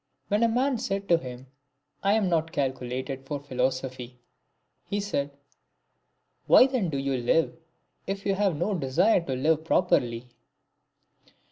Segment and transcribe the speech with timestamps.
[0.29, 1.45] "When a man said to ijiim,"
[2.03, 4.17] I am not calculated for philosophy,"
[4.83, 5.29] he said,
[6.47, 7.53] "Why then do you live,
[8.07, 10.29] if you have no desire to live properly?'